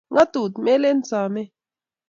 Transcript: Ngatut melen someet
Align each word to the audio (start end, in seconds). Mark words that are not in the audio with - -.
Ngatut 0.13 0.53
melen 0.65 0.99
someet 1.09 1.49